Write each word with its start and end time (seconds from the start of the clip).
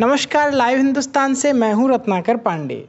नमस्कार, 0.00 0.52
लाइव 0.52 0.78
हिंदुस्तान 0.78 1.34
से 1.34 1.52
मैं 1.52 1.72
हूँ 1.74 1.90
रत्नाकर 1.90 2.36
पांडे। 2.36 2.88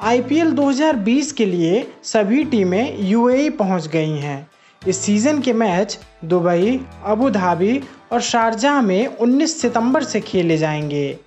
आईपीएल 0.00 0.50
2020 0.50 1.32
के 1.32 1.46
लिए 1.46 1.92
सभी 2.02 2.44
टीमें 2.44 2.98
यूएई 2.98 3.50
पहुँच 3.50 3.86
गई 3.86 4.10
हैं। 4.10 4.50
इस 4.88 4.96
सीज़न 4.96 5.40
के 5.40 5.52
मैच 5.52 5.98
दुबई, 6.24 6.80
अबू 7.04 7.30
धाबी 7.30 7.80
और 8.12 8.20
शारजाह 8.20 8.82
में 8.82 9.16
19 9.16 9.60
सितंबर 9.60 10.04
से 10.04 10.20
खेले 10.20 10.56
जाएँगे। 10.58 11.18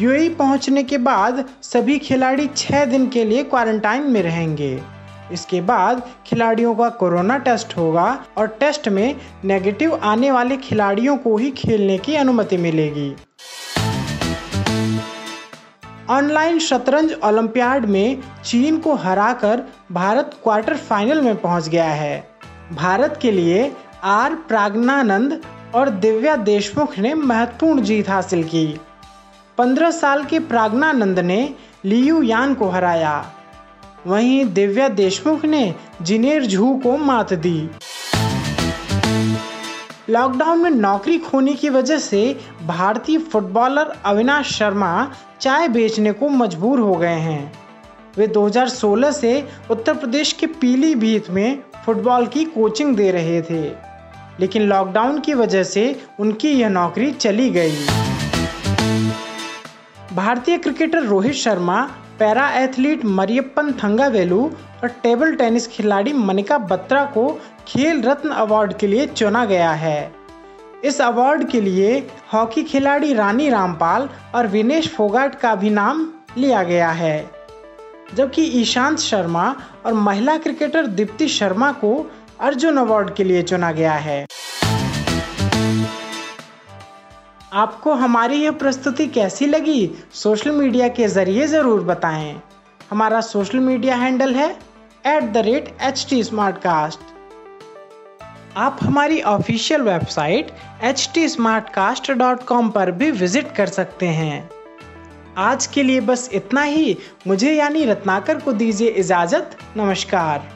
यूएई 0.00 0.28
पहुँचने 0.28 0.82
के 0.82 0.98
बाद 0.98 1.44
सभी 1.62 1.98
खिलाड़ी 1.98 2.46
छः 2.46 2.84
दिन 2.84 3.08
के 3.08 3.24
लिए 3.24 3.42
क्वारंटाइन 3.42 4.02
में 4.02 4.22
रहेंगे। 4.22 4.95
इसके 5.32 5.60
बाद 5.60 6.02
खिलाड़ियों 6.26 6.74
का 6.74 6.88
कोरोना 6.88 7.38
टेस्ट 7.38 7.76
होगा 7.76 8.24
और 8.38 8.46
टेस्ट 8.46 8.88
में 8.88 9.16
नेगेटिव 9.44 10.00
आने 10.02 10.30
वाले 10.30 10.56
खिलाड़ियों 10.56 11.16
को 11.16 11.36
ही 11.36 11.50
खेलने 11.50 11.98
की 11.98 12.14
अनुमति 12.14 12.56
मिलेगी। 12.56 13.16
ऑनलाइन 16.10 16.58
शतरंज 16.58 17.14
ओलंपियाड 17.24 17.86
में 17.86 18.18
चीन 18.44 18.78
को 18.78 18.94
हराकर 18.94 19.62
भारत 19.92 20.30
क्वार्टर 20.42 20.76
फाइनल 20.76 21.20
में 21.20 21.36
पहुँच 21.36 21.68
गया 21.68 21.84
है। 21.84 22.28
भारत 22.72 23.18
के 23.22 23.30
लिए 23.30 23.72
आर 24.02 24.34
प्राग्नानंद 24.34 25.42
और 25.74 25.88
दिव्या 25.88 26.36
देशमुख 26.36 26.98
ने 26.98 27.14
महत्वपूर्ण 27.14 27.82
जीत 27.82 28.08
हासिल 28.08 28.44
की। 28.44 28.80
15 29.58 29.90
साल 29.90 30.24
के 30.24 30.38
प्राग्नानंद 30.38 31.18
ने 31.18 31.54
लियू 31.84 32.22
यान 32.22 32.54
को 32.54 32.68
हराया। 32.68 33.32
वहीं 34.06 34.44
दिव्या 34.44 34.86
देशमुख 34.88 35.44
ने 35.44 35.74
जिनेर 36.02 36.44
झू 36.46 36.66
को 36.82 36.96
मात 36.96 37.32
दी। 37.32 37.68
लॉकडाउन 40.10 40.58
में 40.58 40.70
नौकरी 40.70 41.18
खोने 41.18 41.54
की 41.54 41.68
वजह 41.68 41.98
से 41.98 42.20
भारतीय 42.66 43.18
फुटबॉलर 43.18 43.92
अविनाश 44.04 44.52
शर्मा 44.52 44.90
चाय 45.40 45.68
बेचने 45.68 46.12
को 46.12 46.28
मजबूर 46.28 46.80
हो 46.80 46.94
गए 46.94 47.18
हैं। 47.20 47.52
वे 48.18 48.26
2016 48.26 49.10
से 49.10 49.42
उत्तर 49.70 49.94
प्रदेश 49.94 50.32
के 50.32 50.46
पीलीभीत 50.46 51.30
में 51.30 51.58
फुटबॉल 51.86 52.26
की 52.26 52.44
कोचिंग 52.44 52.96
दे 52.96 53.10
रहे 53.10 53.42
थे, 53.42 53.62
लेकिन 54.40 54.62
लॉकडाउन 54.62 55.20
की 55.20 55.34
वजह 55.34 55.62
से 55.64 55.84
उनकी 56.20 56.48
यह 56.50 56.68
नौकरी 56.68 57.10
चली 57.10 57.50
गई। 57.50 57.76
भारतीय 60.14 60.58
cricketer 60.58 61.02
Rohit 61.02 61.34
Sharma 61.34 61.88
para 62.18 62.48
athlete 62.58 63.04
Mariyappan 63.04 63.72
Thangavelu 63.82 64.42
और 64.82 64.88
टेबल 65.02 65.34
टेनिस 65.36 65.66
खिलाड़ी 65.68 66.12
मनिका 66.12 66.58
बत्रा 66.60 67.04
को 67.14 67.28
खेल 67.68 68.02
रत्न 68.02 68.30
अवार्ड 68.30 68.72
के 68.78 68.86
लिए 68.86 69.06
चुना 69.06 69.44
गया 69.44 69.70
है। 69.74 70.12
इस 70.84 71.00
अवार्ड 71.00 71.48
के 71.50 71.60
लिए 71.60 71.98
हॉकी 72.32 72.62
खिलाड़ी 72.64 73.12
रानी 73.14 73.48
रामपाल 73.50 74.08
और 74.34 74.46
विनेश 74.46 74.88
फोगाट 74.88 75.34
का 75.40 75.54
भी 75.54 75.70
नाम 75.70 76.06
लिया 76.38 76.62
गया 76.62 76.90
है, 76.92 77.30
जबकि 78.14 78.42
ईशांत 78.60 78.98
शर्मा 78.98 79.54
और 79.86 79.94
महिला 79.94 80.36
क्रिकेटर 80.38 80.86
दीप्ति 80.88 81.28
शर्मा 81.28 81.70
को 81.74 81.94
अर्जुन 82.40 82.76
अवार्ड 82.76 83.14
के 83.14 83.24
लिए 83.24 83.42
चुना 83.42 83.72
गया 83.72 83.94
है। 83.94 84.26
आपको 87.56 87.92
हमारी 87.92 88.36
यह 88.36 88.50
प्रस्तुति 88.52 89.06
कैसी 89.06 89.46
लगी, 89.46 89.90
सोशल 90.14 90.50
मीडिया 90.50 90.88
के 90.88 91.06
ज़रिए 91.08 91.46
ज़रूर 91.46 91.82
बताएँ। 91.82 92.34
हमारा 92.90 93.20
सोशल 93.20 93.58
मीडिया 93.58 93.96
हैंडल 93.96 94.34
है 94.34 94.48
at 95.06 95.32
the 95.32 95.36
rate 95.36 95.68
H 95.82 96.06
T 96.10 96.22
Smartcast 96.58 97.14
आप 98.56 98.78
हमारी 98.82 99.20
official 99.20 99.82
website 99.82 100.50
H 100.84 101.08
T 101.14 101.28
Smartcast 101.68 102.10
dot 102.12 102.42
com 102.42 102.68
पर 102.70 102.90
भी 102.90 103.10
विज़िट 103.10 103.52
कर 103.52 103.66
सकते 103.68 104.06
हैं। 104.06 104.50
आज 105.36 105.66
के 105.66 105.82
लिए 105.82 106.00
बस 106.00 106.28
इतना 106.32 106.62
ही। 106.62 106.96
मुझे 107.26 107.52
यानी 107.52 107.84
रत्नाकर 107.84 108.40
को 108.40 108.52
दीजिए 108.52 108.88
इजाज़त। 108.88 109.56
नमस्कार। 109.76 110.55